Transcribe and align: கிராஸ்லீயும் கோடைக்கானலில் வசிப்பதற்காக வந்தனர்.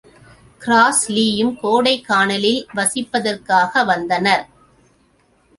கிராஸ்லீயும் 0.61 1.51
கோடைக்கானலில் 1.61 2.63
வசிப்பதற்காக 2.73 3.83
வந்தனர். 3.83 4.45